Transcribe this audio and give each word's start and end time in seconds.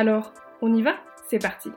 Alors, 0.00 0.32
on 0.62 0.74
y 0.74 0.80
va? 0.80 0.96
C'est 1.28 1.38
parti 1.38 1.68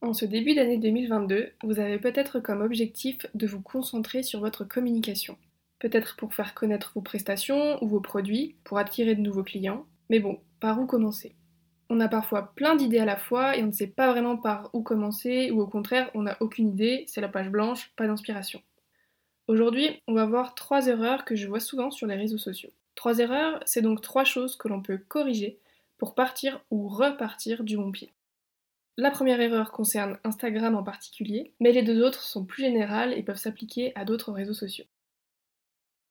en 0.00 0.12
ce 0.12 0.24
début 0.24 0.54
d'année 0.54 0.78
2022, 0.78 1.50
vous 1.62 1.78
avez 1.78 2.00
peut-être 2.00 2.40
comme 2.40 2.62
objectif 2.62 3.26
de 3.34 3.46
vous 3.46 3.60
concentrer 3.60 4.24
sur 4.24 4.40
votre 4.40 4.64
communication. 4.64 5.38
Peut-être 5.78 6.16
pour 6.16 6.34
faire 6.34 6.52
connaître 6.52 6.90
vos 6.96 7.00
prestations 7.00 7.80
ou 7.80 7.86
vos 7.86 8.00
produits, 8.00 8.56
pour 8.64 8.78
attirer 8.78 9.14
de 9.14 9.20
nouveaux 9.20 9.44
clients. 9.44 9.86
Mais 10.08 10.18
bon, 10.18 10.40
par 10.58 10.80
où 10.80 10.86
commencer? 10.86 11.36
On 11.90 12.00
a 12.00 12.08
parfois 12.08 12.52
plein 12.56 12.74
d'idées 12.74 12.98
à 12.98 13.04
la 13.04 13.16
fois 13.16 13.56
et 13.56 13.62
on 13.62 13.68
ne 13.68 13.72
sait 13.72 13.86
pas 13.86 14.10
vraiment 14.10 14.36
par 14.36 14.70
où 14.72 14.82
commencer 14.82 15.52
ou 15.52 15.60
au 15.60 15.68
contraire, 15.68 16.10
on 16.14 16.22
n'a 16.22 16.36
aucune 16.40 16.70
idée, 16.70 17.04
c'est 17.06 17.20
la 17.20 17.28
page 17.28 17.50
blanche, 17.50 17.92
pas 17.94 18.08
d'inspiration. 18.08 18.60
Aujourd'hui, 19.46 20.02
on 20.08 20.14
va 20.14 20.26
voir 20.26 20.56
trois 20.56 20.88
erreurs 20.88 21.24
que 21.24 21.36
je 21.36 21.46
vois 21.46 21.60
souvent 21.60 21.92
sur 21.92 22.08
les 22.08 22.16
réseaux 22.16 22.38
sociaux. 22.38 22.70
Trois 23.00 23.18
erreurs, 23.18 23.60
c'est 23.64 23.80
donc 23.80 24.02
trois 24.02 24.24
choses 24.24 24.56
que 24.56 24.68
l'on 24.68 24.82
peut 24.82 24.98
corriger 24.98 25.58
pour 25.96 26.14
partir 26.14 26.62
ou 26.70 26.86
repartir 26.86 27.64
du 27.64 27.78
bon 27.78 27.90
pied. 27.90 28.12
La 28.98 29.10
première 29.10 29.40
erreur 29.40 29.72
concerne 29.72 30.18
Instagram 30.22 30.74
en 30.74 30.82
particulier, 30.82 31.54
mais 31.60 31.72
les 31.72 31.80
deux 31.80 32.04
autres 32.04 32.20
sont 32.20 32.44
plus 32.44 32.62
générales 32.62 33.14
et 33.14 33.22
peuvent 33.22 33.38
s'appliquer 33.38 33.92
à 33.94 34.04
d'autres 34.04 34.32
réseaux 34.32 34.52
sociaux. 34.52 34.84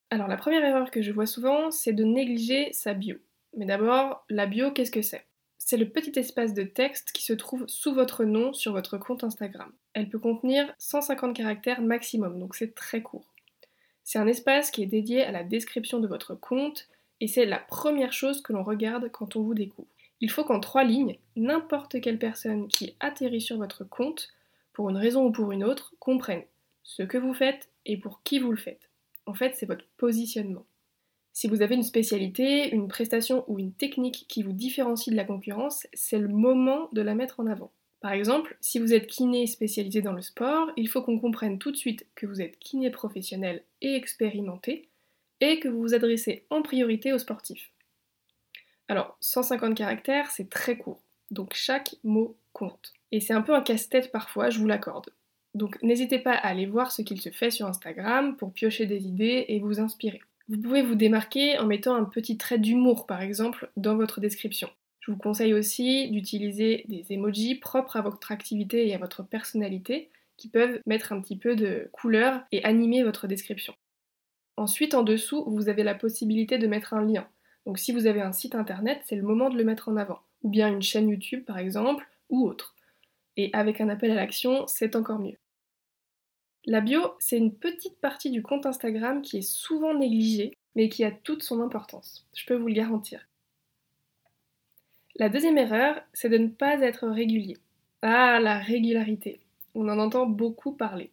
Alors 0.09 0.27
la 0.27 0.35
première 0.35 0.65
erreur 0.65 0.89
que 0.89 1.03
je 1.03 1.11
vois 1.11 1.27
souvent, 1.27 1.69
c'est 1.69 1.93
de 1.93 2.03
négliger 2.03 2.73
sa 2.73 2.95
bio. 2.95 3.17
Mais 3.55 3.67
d'abord, 3.67 4.25
la 4.27 4.47
bio, 4.47 4.71
qu'est-ce 4.71 4.89
que 4.89 5.03
c'est? 5.03 5.27
C'est 5.59 5.77
le 5.77 5.89
petit 5.89 6.17
espace 6.17 6.55
de 6.55 6.63
texte 6.63 7.11
qui 7.11 7.21
se 7.21 7.33
trouve 7.33 7.67
sous 7.67 7.93
votre 7.93 8.23
nom 8.23 8.51
sur 8.51 8.73
votre 8.73 8.97
compte 8.97 9.23
Instagram. 9.23 9.71
Elle 9.93 10.09
peut 10.09 10.17
contenir 10.17 10.73
150 10.79 11.35
caractères 11.35 11.83
maximum, 11.83 12.39
donc 12.39 12.55
c'est 12.55 12.73
très 12.73 13.03
court. 13.03 13.31
C'est 14.11 14.17
un 14.17 14.25
espace 14.25 14.71
qui 14.71 14.81
est 14.81 14.87
dédié 14.87 15.21
à 15.21 15.31
la 15.31 15.43
description 15.43 15.99
de 15.99 16.07
votre 16.07 16.33
compte 16.33 16.87
et 17.21 17.27
c'est 17.27 17.45
la 17.45 17.59
première 17.59 18.11
chose 18.11 18.41
que 18.41 18.51
l'on 18.51 18.63
regarde 18.63 19.11
quand 19.11 19.35
on 19.35 19.43
vous 19.43 19.53
découvre. 19.53 19.87
Il 20.19 20.31
faut 20.31 20.43
qu'en 20.43 20.59
trois 20.59 20.83
lignes, 20.83 21.19
n'importe 21.35 22.01
quelle 22.01 22.17
personne 22.17 22.67
qui 22.69 22.95
atterrit 22.99 23.39
sur 23.39 23.57
votre 23.57 23.83
compte, 23.83 24.29
pour 24.73 24.89
une 24.89 24.97
raison 24.97 25.27
ou 25.27 25.31
pour 25.31 25.51
une 25.51 25.63
autre, 25.63 25.93
comprenne 25.99 26.41
ce 26.81 27.03
que 27.03 27.19
vous 27.19 27.35
faites 27.35 27.69
et 27.85 27.97
pour 27.97 28.23
qui 28.23 28.39
vous 28.39 28.49
le 28.49 28.57
faites. 28.57 28.89
En 29.27 29.35
fait, 29.35 29.53
c'est 29.55 29.67
votre 29.67 29.85
positionnement. 29.97 30.65
Si 31.31 31.47
vous 31.47 31.61
avez 31.61 31.75
une 31.75 31.83
spécialité, 31.83 32.73
une 32.73 32.87
prestation 32.87 33.43
ou 33.47 33.59
une 33.59 33.73
technique 33.73 34.25
qui 34.27 34.41
vous 34.41 34.53
différencie 34.53 35.11
de 35.11 35.17
la 35.17 35.25
concurrence, 35.25 35.85
c'est 35.93 36.17
le 36.17 36.29
moment 36.29 36.89
de 36.93 37.03
la 37.03 37.13
mettre 37.13 37.41
en 37.41 37.45
avant. 37.45 37.71
Par 38.01 38.13
exemple, 38.13 38.57
si 38.61 38.79
vous 38.79 38.93
êtes 38.93 39.07
kiné 39.07 39.45
spécialisé 39.45 40.01
dans 40.01 40.13
le 40.13 40.21
sport, 40.21 40.71
il 40.77 40.87
faut 40.87 41.01
qu'on 41.01 41.19
comprenne 41.19 41.59
tout 41.59 41.71
de 41.71 41.77
suite 41.77 42.05
que 42.15 42.25
vous 42.25 42.41
êtes 42.41 42.57
kiné 42.59 42.89
professionnel 42.89 43.63
et 43.81 43.95
expérimenté 43.95 44.89
et 45.41 45.59
que 45.59 45.67
vous 45.67 45.81
vous 45.81 45.93
adressez 45.93 46.45
en 46.49 46.61
priorité 46.61 47.11
aux 47.11 47.17
sportifs. 47.17 47.71
Alors, 48.87 49.17
150 49.19 49.75
caractères, 49.75 50.31
c'est 50.31 50.49
très 50.49 50.77
court, 50.77 51.01
donc 51.29 51.53
chaque 51.53 51.95
mot 52.03 52.37
compte. 52.53 52.93
Et 53.11 53.19
c'est 53.19 53.33
un 53.33 53.41
peu 53.41 53.53
un 53.53 53.61
casse-tête 53.61 54.11
parfois, 54.11 54.49
je 54.49 54.59
vous 54.59 54.67
l'accorde. 54.67 55.11
Donc 55.55 55.81
n'hésitez 55.81 56.19
pas 56.19 56.33
à 56.33 56.47
aller 56.47 56.65
voir 56.65 56.91
ce 56.91 57.01
qu'il 57.01 57.19
se 57.19 57.29
fait 57.29 57.51
sur 57.51 57.67
Instagram 57.67 58.35
pour 58.37 58.53
piocher 58.53 58.85
des 58.85 59.07
idées 59.07 59.45
et 59.47 59.59
vous 59.59 59.79
inspirer. 59.79 60.21
Vous 60.47 60.57
pouvez 60.57 60.81
vous 60.81 60.95
démarquer 60.95 61.57
en 61.59 61.65
mettant 61.65 61.95
un 61.95 62.05
petit 62.05 62.37
trait 62.37 62.59
d'humour 62.59 63.05
par 63.05 63.21
exemple 63.21 63.69
dans 63.77 63.95
votre 63.95 64.19
description. 64.19 64.69
Je 64.99 65.11
vous 65.11 65.17
conseille 65.17 65.53
aussi 65.53 66.09
d'utiliser 66.09 66.85
des 66.87 67.05
emojis 67.09 67.55
propres 67.55 67.97
à 67.97 68.01
votre 68.01 68.31
activité 68.31 68.87
et 68.87 68.95
à 68.95 68.97
votre 68.97 69.23
personnalité 69.23 70.09
qui 70.37 70.49
peuvent 70.49 70.81
mettre 70.85 71.11
un 71.11 71.21
petit 71.21 71.37
peu 71.37 71.55
de 71.55 71.89
couleur 71.91 72.41
et 72.51 72.63
animer 72.63 73.03
votre 73.03 73.27
description. 73.27 73.73
Ensuite, 74.57 74.93
en 74.93 75.03
dessous, 75.03 75.43
vous 75.47 75.69
avez 75.69 75.83
la 75.83 75.95
possibilité 75.95 76.57
de 76.57 76.67
mettre 76.67 76.93
un 76.93 77.05
lien. 77.05 77.27
Donc 77.65 77.79
si 77.79 77.91
vous 77.91 78.07
avez 78.07 78.21
un 78.21 78.31
site 78.31 78.55
internet, 78.55 79.01
c'est 79.05 79.15
le 79.15 79.23
moment 79.23 79.49
de 79.49 79.57
le 79.57 79.63
mettre 79.63 79.89
en 79.89 79.97
avant. 79.97 80.19
Ou 80.43 80.49
bien 80.49 80.69
une 80.69 80.81
chaîne 80.81 81.09
YouTube 81.09 81.45
par 81.45 81.57
exemple, 81.57 82.07
ou 82.29 82.47
autre. 82.47 82.75
Et 83.37 83.49
avec 83.53 83.79
un 83.79 83.89
appel 83.89 84.11
à 84.11 84.15
l'action, 84.15 84.67
c'est 84.67 84.95
encore 84.95 85.19
mieux. 85.19 85.37
La 86.65 86.81
bio, 86.81 86.99
c'est 87.19 87.37
une 87.37 87.55
petite 87.55 87.99
partie 88.01 88.31
du 88.31 88.43
compte 88.43 88.65
Instagram 88.65 89.21
qui 89.21 89.37
est 89.37 89.49
souvent 89.49 89.93
négligée, 89.93 90.53
mais 90.75 90.89
qui 90.89 91.03
a 91.03 91.11
toute 91.11 91.43
son 91.43 91.61
importance. 91.61 92.27
Je 92.35 92.45
peux 92.45 92.55
vous 92.55 92.67
le 92.67 92.73
garantir. 92.73 93.25
La 95.19 95.27
deuxième 95.27 95.57
erreur, 95.57 96.01
c'est 96.13 96.29
de 96.29 96.37
ne 96.37 96.47
pas 96.47 96.79
être 96.79 97.05
régulier. 97.05 97.57
Ah, 98.01 98.39
la 98.39 98.57
régularité. 98.57 99.41
On 99.75 99.89
en 99.89 99.99
entend 99.99 100.25
beaucoup 100.25 100.71
parler. 100.71 101.11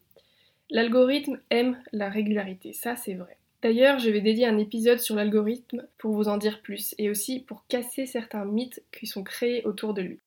L'algorithme 0.70 1.40
aime 1.50 1.82
la 1.90 2.08
régularité, 2.08 2.72
ça 2.72 2.94
c'est 2.94 3.14
vrai. 3.14 3.36
D'ailleurs, 3.62 3.98
je 3.98 4.08
vais 4.10 4.20
dédier 4.20 4.46
un 4.46 4.58
épisode 4.58 5.00
sur 5.00 5.16
l'algorithme 5.16 5.88
pour 5.98 6.12
vous 6.12 6.28
en 6.28 6.36
dire 6.36 6.62
plus 6.62 6.94
et 6.98 7.10
aussi 7.10 7.40
pour 7.40 7.66
casser 7.66 8.06
certains 8.06 8.44
mythes 8.44 8.80
qui 8.96 9.08
sont 9.08 9.24
créés 9.24 9.64
autour 9.64 9.92
de 9.92 10.02
lui. 10.02 10.20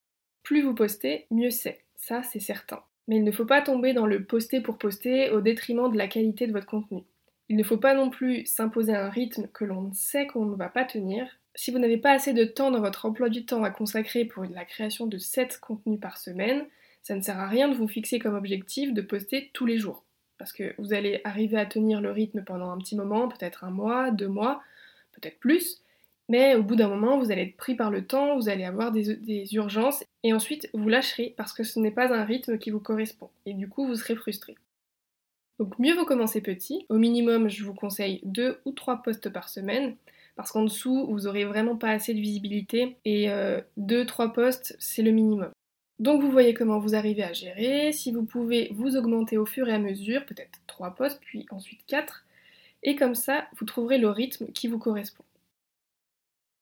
Plus 0.43 0.61
vous 0.61 0.75
postez, 0.75 1.25
mieux 1.31 1.49
c'est, 1.49 1.79
ça 1.95 2.21
c'est 2.21 2.41
certain. 2.41 2.83
Mais 3.07 3.15
il 3.15 3.23
ne 3.23 3.31
faut 3.31 3.45
pas 3.45 3.61
tomber 3.61 3.93
dans 3.93 4.07
le 4.07 4.25
poster 4.25 4.59
pour 4.59 4.77
poster 4.77 5.29
au 5.29 5.39
détriment 5.39 5.89
de 5.89 5.97
la 5.97 6.09
qualité 6.09 6.47
de 6.47 6.51
votre 6.51 6.67
contenu. 6.67 7.03
Il 7.47 7.55
ne 7.55 7.63
faut 7.63 7.77
pas 7.77 7.93
non 7.93 8.09
plus 8.09 8.45
s'imposer 8.45 8.93
un 8.93 9.09
rythme 9.09 9.47
que 9.53 9.63
l'on 9.63 9.93
sait 9.93 10.27
qu'on 10.27 10.45
ne 10.45 10.55
va 10.57 10.67
pas 10.67 10.83
tenir. 10.83 11.25
Si 11.61 11.71
vous 11.71 11.79
n'avez 11.79 11.97
pas 11.97 12.13
assez 12.13 12.31
de 12.31 12.45
temps 12.45 12.71
dans 12.71 12.79
votre 12.79 13.05
emploi 13.05 13.27
du 13.27 13.43
temps 13.43 13.65
à 13.65 13.69
consacrer 13.69 14.23
pour 14.23 14.45
la 14.45 14.63
création 14.63 15.07
de 15.07 15.17
7 15.17 15.59
contenus 15.59 15.99
par 15.99 16.17
semaine, 16.17 16.65
ça 17.03 17.17
ne 17.17 17.21
sert 17.21 17.37
à 17.37 17.49
rien 17.49 17.67
de 17.67 17.75
vous 17.75 17.89
fixer 17.89 18.17
comme 18.17 18.35
objectif 18.35 18.93
de 18.93 19.01
poster 19.01 19.49
tous 19.51 19.65
les 19.65 19.77
jours. 19.77 20.05
Parce 20.37 20.53
que 20.53 20.73
vous 20.77 20.93
allez 20.93 21.19
arriver 21.25 21.57
à 21.57 21.65
tenir 21.65 21.99
le 21.99 22.11
rythme 22.11 22.45
pendant 22.45 22.71
un 22.71 22.77
petit 22.77 22.95
moment, 22.95 23.27
peut-être 23.27 23.65
un 23.65 23.71
mois, 23.71 24.09
deux 24.09 24.29
mois, 24.29 24.63
peut-être 25.11 25.37
plus, 25.39 25.81
mais 26.29 26.55
au 26.55 26.63
bout 26.63 26.77
d'un 26.77 26.87
moment, 26.87 27.19
vous 27.19 27.29
allez 27.29 27.41
être 27.41 27.57
pris 27.57 27.75
par 27.75 27.91
le 27.91 28.07
temps, 28.07 28.37
vous 28.37 28.47
allez 28.47 28.63
avoir 28.63 28.93
des, 28.93 29.53
urgences, 29.53 30.05
et 30.23 30.31
ensuite 30.31 30.69
vous 30.73 30.87
lâcherez 30.87 31.33
parce 31.35 31.51
que 31.51 31.65
ce 31.65 31.77
n'est 31.81 31.91
pas 31.91 32.13
un 32.13 32.23
rythme 32.23 32.57
qui 32.57 32.69
vous 32.69 32.79
correspond, 32.79 33.31
et 33.45 33.53
du 33.53 33.67
coup 33.67 33.85
vous 33.85 33.95
serez 33.95 34.15
frustré. 34.15 34.55
Donc 35.59 35.77
mieux 35.77 35.93
vaut 35.93 36.05
commencer 36.05 36.39
petit, 36.39 36.85
au 36.87 36.95
minimum 36.95 37.49
je 37.49 37.65
vous 37.65 37.73
conseille 37.73 38.21
deux 38.23 38.61
ou 38.63 38.71
trois 38.71 39.03
postes 39.03 39.29
par 39.29 39.49
semaine, 39.49 39.97
parce 40.39 40.53
qu'en 40.53 40.63
dessous 40.63 41.05
vous 41.09 41.27
aurez 41.27 41.43
vraiment 41.43 41.75
pas 41.75 41.89
assez 41.89 42.13
de 42.13 42.21
visibilité, 42.21 42.95
et 43.03 43.29
euh, 43.29 43.59
deux, 43.75 44.05
trois 44.05 44.31
postes 44.31 44.73
c'est 44.79 45.01
le 45.01 45.11
minimum. 45.11 45.51
Donc 45.99 46.21
vous 46.21 46.31
voyez 46.31 46.53
comment 46.53 46.79
vous 46.79 46.95
arrivez 46.95 47.23
à 47.23 47.33
gérer, 47.33 47.91
si 47.91 48.13
vous 48.13 48.23
pouvez 48.23 48.69
vous 48.71 48.95
augmenter 48.95 49.37
au 49.37 49.45
fur 49.45 49.67
et 49.67 49.73
à 49.73 49.79
mesure, 49.79 50.25
peut-être 50.25 50.61
3 50.67 50.95
postes, 50.95 51.19
puis 51.19 51.45
ensuite 51.51 51.81
4, 51.87 52.25
et 52.83 52.95
comme 52.95 53.15
ça, 53.15 53.49
vous 53.57 53.65
trouverez 53.65 53.97
le 53.97 54.09
rythme 54.09 54.49
qui 54.53 54.69
vous 54.69 54.79
correspond. 54.79 55.25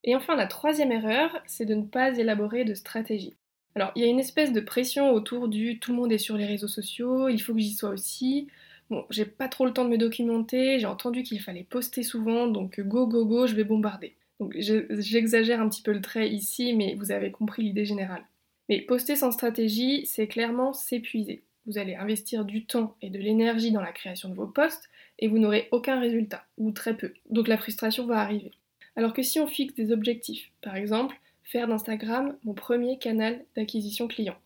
Et 0.03 0.15
enfin, 0.15 0.35
la 0.35 0.47
troisième 0.47 0.91
erreur, 0.91 1.39
c'est 1.45 1.65
de 1.65 1.75
ne 1.75 1.85
pas 1.85 2.17
élaborer 2.17 2.65
de 2.65 2.73
stratégie. 2.73 3.35
Alors, 3.75 3.91
il 3.95 4.01
y 4.01 4.05
a 4.05 4.09
une 4.09 4.19
espèce 4.19 4.53
de 4.53 4.59
pression 4.59 5.11
autour 5.11 5.47
du 5.49 5.77
tout 5.77 5.91
le 5.91 5.97
monde 5.97 6.11
est 6.11 6.17
sur 6.17 6.35
les 6.35 6.47
réseaux 6.47 6.67
sociaux, 6.67 7.29
il 7.29 7.39
faut 7.39 7.53
que 7.53 7.59
j'y 7.59 7.73
sois 7.73 7.91
aussi. 7.91 8.47
Bon, 8.89 9.05
j'ai 9.09 9.25
pas 9.25 9.49
trop 9.49 9.65
le 9.65 9.73
temps 9.73 9.83
de 9.83 9.89
me 9.89 9.97
documenter, 9.97 10.79
j'ai 10.79 10.85
entendu 10.85 11.23
qu'il 11.23 11.41
fallait 11.41 11.63
poster 11.63 12.03
souvent, 12.03 12.47
donc 12.47 12.79
go 12.79 13.05
go 13.05 13.25
go, 13.25 13.47
je 13.47 13.55
vais 13.55 13.65
bombarder. 13.65 14.15
Donc 14.39 14.55
j'exagère 14.57 15.61
un 15.61 15.67
petit 15.67 15.81
peu 15.81 15.91
le 15.91 16.01
trait 16.01 16.29
ici, 16.29 16.73
mais 16.73 16.95
vous 16.95 17.11
avez 17.11 17.31
compris 17.31 17.63
l'idée 17.63 17.85
générale. 17.85 18.23
Mais 18.69 18.81
poster 18.81 19.15
sans 19.15 19.31
stratégie, 19.31 20.05
c'est 20.05 20.27
clairement 20.27 20.73
s'épuiser. 20.73 21.43
Vous 21.65 21.77
allez 21.77 21.95
investir 21.95 22.45
du 22.45 22.65
temps 22.65 22.95
et 23.01 23.09
de 23.09 23.19
l'énergie 23.19 23.71
dans 23.71 23.81
la 23.81 23.91
création 23.91 24.29
de 24.29 24.35
vos 24.35 24.47
posts 24.47 24.89
et 25.19 25.27
vous 25.27 25.37
n'aurez 25.37 25.67
aucun 25.71 25.99
résultat, 25.99 26.45
ou 26.57 26.71
très 26.71 26.95
peu. 26.95 27.13
Donc 27.29 27.47
la 27.47 27.57
frustration 27.57 28.05
va 28.05 28.19
arriver. 28.19 28.51
Alors 28.95 29.13
que 29.13 29.21
si 29.21 29.39
on 29.39 29.47
fixe 29.47 29.75
des 29.75 29.91
objectifs, 29.91 30.51
par 30.61 30.75
exemple, 30.75 31.19
faire 31.43 31.67
d'Instagram 31.67 32.37
mon 32.43 32.53
premier 32.53 32.97
canal 32.99 33.43
d'acquisition 33.55 34.07
client, 34.07 34.37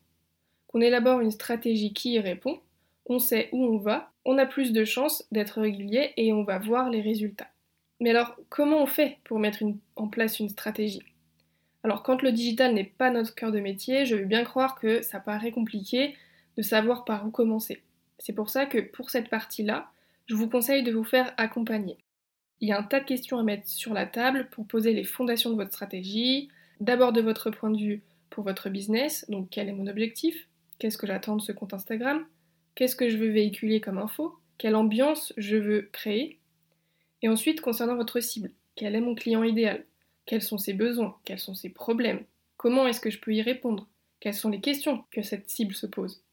qu'on 0.68 0.82
élabore 0.82 1.20
une 1.20 1.32
stratégie 1.32 1.94
qui 1.94 2.14
y 2.14 2.20
répond, 2.20 2.60
on 3.06 3.20
sait 3.20 3.50
où 3.52 3.64
on 3.64 3.78
va, 3.78 4.11
on 4.26 4.38
a 4.38 4.46
plus 4.46 4.72
de 4.72 4.86
chances 4.86 5.26
d'être 5.32 5.62
régulier 5.62 6.14
et 6.18 6.34
on 6.34 6.44
va 6.44 6.60
voir 6.60 6.90
les 6.90 7.02
résultats. 7.02 7.50
Mais 8.00 8.10
alors, 8.10 8.36
comment 8.50 8.82
on 8.82 8.88
fait 8.88 9.18
pour 9.24 9.40
mettre 9.40 9.64
en 9.96 10.08
place 10.08 10.40
une 10.40 10.50
stratégie? 10.50 11.04
Alors 11.84 12.04
quand 12.04 12.22
le 12.22 12.32
digital 12.32 12.74
n'est 12.74 12.84
pas 12.84 13.10
notre 13.10 13.34
cœur 13.34 13.52
de 13.52 13.60
métier, 13.60 14.06
je 14.06 14.16
veux 14.16 14.26
bien 14.26 14.44
croire 14.44 14.76
que 14.80 15.02
ça 15.02 15.20
paraît 15.20 15.52
compliqué 15.52 16.16
de 16.58 16.62
savoir 16.62 17.06
par 17.06 17.26
où 17.26 17.32
commencer. 17.32 17.82
C'est 18.20 18.34
pour 18.34 18.50
ça 18.50 18.66
que 18.66 18.80
pour 18.80 19.10
cette 19.10 19.30
partie-là, 19.30 19.90
je 20.28 20.36
vous 20.36 20.48
conseille 20.48 20.84
de 20.84 20.92
vous 20.92 21.04
faire 21.04 21.34
accompagner. 21.38 21.98
Il 22.60 22.70
y 22.70 22.72
a 22.72 22.80
un 22.80 22.84
tas 22.84 23.00
de 23.00 23.06
questions 23.06 23.40
à 23.40 23.44
mettre 23.44 23.68
sur 23.68 23.94
la 23.94 24.06
table 24.06 24.48
pour 24.52 24.68
poser 24.68 24.94
les 24.94 25.04
fondations 25.04 25.50
de 25.50 25.56
votre 25.56 25.72
stratégie, 25.72 26.50
d'abord 26.80 27.14
de 27.14 27.22
votre 27.22 27.50
point 27.50 27.72
de 27.72 27.78
vue 27.78 28.04
pour 28.30 28.44
votre 28.44 28.70
business, 28.70 29.26
donc 29.30 29.48
quel 29.50 29.68
est 29.68 29.74
mon 29.74 29.88
objectif, 29.88 30.48
qu'est-ce 30.78 31.00
que 31.00 31.08
j'attends 31.08 31.36
de 31.36 31.42
ce 31.42 31.52
compte 31.52 31.74
Instagram, 31.74 32.24
qu'est-ce 32.76 32.96
que 32.96 33.10
je 33.10 33.18
veux 33.18 33.30
véhiculer 33.30 33.82
comme 33.82 33.98
info, 33.98 34.38
quelle 34.58 34.76
ambiance 34.76 35.34
je 35.38 35.58
veux 35.58 35.90
créer, 35.92 36.40
et 37.22 37.30
ensuite 37.30 37.62
concernant 37.62 37.96
votre 37.96 38.20
cible, 38.20 38.52
quel 38.76 38.96
est 38.96 39.02
mon 39.02 39.16
client 39.16 39.44
idéal, 39.44 39.86
quels 40.26 40.42
sont 40.42 40.58
ses 40.58 40.74
besoins, 40.74 41.18
quels 41.26 41.40
sont 41.40 41.54
ses 41.54 41.70
problèmes, 41.70 42.24
comment 42.58 42.88
est-ce 42.88 43.02
que 43.02 43.10
je 43.10 43.20
peux 43.20 43.34
y 43.34 43.42
répondre, 43.42 43.88
quelles 44.20 44.34
sont 44.34 44.50
les 44.50 44.62
questions 44.62 45.04
que 45.12 45.22
cette 45.22 45.50
cible 45.50 45.76
se 45.76 45.88
pose. 45.88 46.24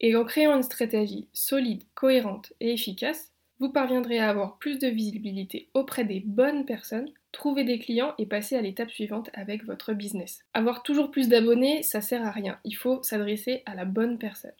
Et 0.00 0.16
en 0.16 0.24
créant 0.24 0.56
une 0.56 0.62
stratégie 0.62 1.28
solide, 1.32 1.84
cohérente 1.94 2.52
et 2.60 2.72
efficace, 2.72 3.32
vous 3.58 3.70
parviendrez 3.70 4.18
à 4.18 4.28
avoir 4.28 4.58
plus 4.58 4.78
de 4.78 4.88
visibilité 4.88 5.68
auprès 5.74 6.04
des 6.04 6.20
bonnes 6.20 6.64
personnes, 6.64 7.08
trouver 7.30 7.62
des 7.62 7.78
clients 7.78 8.14
et 8.18 8.26
passer 8.26 8.56
à 8.56 8.60
l'étape 8.60 8.90
suivante 8.90 9.30
avec 9.34 9.64
votre 9.64 9.92
business. 9.92 10.40
Avoir 10.52 10.82
toujours 10.82 11.10
plus 11.10 11.28
d'abonnés, 11.28 11.82
ça 11.82 12.00
sert 12.00 12.26
à 12.26 12.32
rien, 12.32 12.58
il 12.64 12.72
faut 12.72 13.02
s'adresser 13.04 13.62
à 13.64 13.74
la 13.74 13.84
bonne 13.84 14.18
personne. 14.18 14.50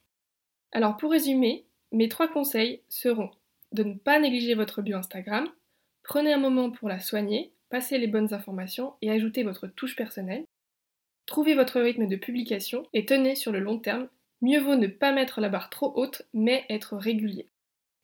Alors 0.72 0.96
pour 0.96 1.10
résumer, 1.10 1.66
mes 1.92 2.08
trois 2.08 2.28
conseils 2.28 2.80
seront 2.88 3.30
de 3.72 3.82
ne 3.84 3.94
pas 3.94 4.18
négliger 4.18 4.54
votre 4.54 4.80
bio 4.80 4.96
Instagram, 4.96 5.46
prenez 6.02 6.32
un 6.32 6.38
moment 6.38 6.70
pour 6.70 6.88
la 6.88 6.98
soigner, 6.98 7.52
passez 7.68 7.98
les 7.98 8.06
bonnes 8.06 8.32
informations 8.32 8.94
et 9.02 9.10
ajoutez 9.10 9.42
votre 9.42 9.66
touche 9.66 9.96
personnelle, 9.96 10.44
trouvez 11.26 11.54
votre 11.54 11.80
rythme 11.80 12.06
de 12.06 12.16
publication 12.16 12.86
et 12.94 13.04
tenez 13.04 13.34
sur 13.34 13.52
le 13.52 13.60
long 13.60 13.78
terme, 13.78 14.08
mieux 14.40 14.60
vaut 14.60 14.76
ne 14.76 14.86
pas 14.86 15.12
mettre 15.12 15.40
la 15.40 15.50
barre 15.50 15.70
trop 15.70 15.92
haute 15.94 16.22
mais 16.32 16.64
être 16.70 16.96
régulier. 16.96 17.48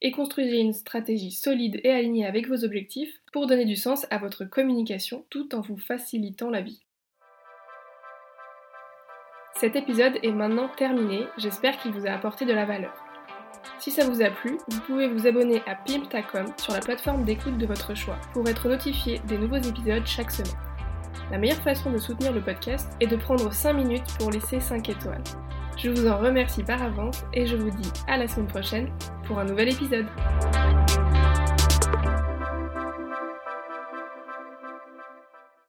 Et 0.00 0.12
construisez 0.12 0.58
une 0.58 0.74
stratégie 0.74 1.32
solide 1.32 1.80
et 1.82 1.90
alignée 1.90 2.26
avec 2.26 2.48
vos 2.48 2.64
objectifs 2.64 3.20
pour 3.32 3.46
donner 3.46 3.64
du 3.64 3.76
sens 3.76 4.06
à 4.10 4.18
votre 4.18 4.44
communication 4.44 5.24
tout 5.30 5.54
en 5.54 5.60
vous 5.60 5.78
facilitant 5.78 6.50
la 6.50 6.60
vie. 6.60 6.82
Cet 9.58 9.75
épisode 9.75 10.20
est 10.22 10.31
maintenant 10.31 10.69
terminé, 10.69 11.26
j'espère 11.37 11.76
qu'il 11.78 11.90
vous 11.90 12.06
a 12.06 12.10
apporté 12.10 12.44
de 12.44 12.52
la 12.52 12.64
valeur. 12.64 12.94
Si 13.81 13.90
ça 13.90 14.08
vous 14.08 14.22
a 14.22 14.31
plu, 14.31 14.56
vous 14.69 14.81
pouvez 14.82 15.08
vous 15.08 15.26
abonner 15.26 15.62
à 15.66 15.75
Pimptacom 15.75 16.46
sur 16.56 16.75
la 16.75 16.78
plateforme 16.78 17.25
d'écoute 17.25 17.58
de 17.58 17.66
votre 17.66 17.93
choix 17.96 18.14
pour 18.32 18.49
être 18.49 18.69
notifié 18.69 19.20
des 19.26 19.37
nouveaux 19.37 19.56
épisodes 19.56 20.06
chaque 20.06 20.31
semaine. 20.31 20.55
La 21.32 21.38
meilleure 21.38 21.58
façon 21.58 21.90
de 21.90 21.99
soutenir 21.99 22.32
le 22.32 22.40
podcast 22.40 22.88
est 23.00 23.08
de 23.08 23.16
prendre 23.16 23.52
5 23.52 23.72
minutes 23.72 24.16
pour 24.20 24.31
laisser 24.31 24.60
5 24.60 24.90
étoiles. 24.90 25.25
Je 25.76 25.90
vous 25.90 26.06
en 26.06 26.19
remercie 26.19 26.62
par 26.62 26.81
avance 26.81 27.25
et 27.34 27.44
je 27.44 27.56
vous 27.56 27.70
dis 27.70 27.90
à 28.06 28.16
la 28.16 28.28
semaine 28.28 28.46
prochaine 28.46 28.88
pour 29.25 29.40
un 29.40 29.44
nouvel 29.44 29.70
épisode. 29.70 30.06